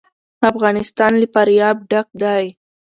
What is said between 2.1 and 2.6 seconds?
دی.